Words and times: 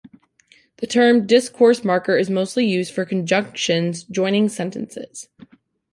The 0.77 0.87
term 0.87 1.27
"discourse 1.27 1.83
marker" 1.83 2.17
is 2.17 2.27
mostly 2.27 2.65
used 2.65 2.91
for 2.91 3.05
conjunctions 3.05 4.01
joining 4.03 4.49
sentences. 4.49 5.29